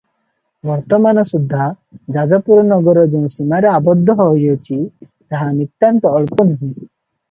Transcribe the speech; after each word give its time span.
ବର୍ତ୍ତମାନ 0.69 1.23
ସୁଦ୍ଧା 1.31 1.67
ଯାଜପୁର 2.17 2.65
ନଗର 2.71 3.05
ଯେଉଁ 3.13 3.31
ସୀମାରେ 3.37 3.73
ଆବଦ୍ଧ 3.75 4.19
ହୋଇଅଛି 4.27 4.83
ତାହା 4.83 5.57
ନିତାନ୍ତ 5.63 6.19
ଅଳ୍ପ 6.21 6.53
ନୂହେ। 6.53 6.73